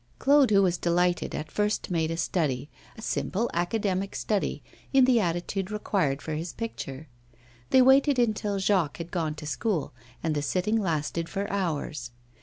Claude, 0.17 0.49
who 0.49 0.63
was 0.63 0.79
delighted, 0.79 1.35
at 1.35 1.51
first 1.51 1.91
made 1.91 2.09
a 2.09 2.17
study, 2.17 2.71
a 2.97 3.03
simple 3.03 3.51
academic 3.53 4.15
study, 4.15 4.63
in 4.91 5.05
the 5.05 5.19
attitude 5.19 5.69
required 5.69 6.23
for 6.23 6.33
his 6.33 6.53
picture. 6.53 7.07
They 7.69 7.83
waited 7.83 8.17
until 8.17 8.57
Jacques 8.57 8.97
had 8.97 9.11
gone 9.11 9.35
to 9.35 9.45
school, 9.45 9.93
and 10.23 10.33
the 10.33 10.41
sitting 10.41 10.77
lasted 10.77 11.29
for 11.29 11.47
hours. 11.51 12.09